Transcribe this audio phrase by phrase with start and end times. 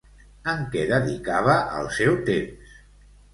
[0.53, 2.75] En què dedicava el seu temps?